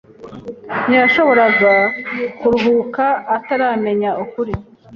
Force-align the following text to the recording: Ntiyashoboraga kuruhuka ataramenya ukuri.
Ntiyashoboraga 0.87 1.73
kuruhuka 2.39 3.05
ataramenya 3.35 4.09
ukuri. 4.23 4.53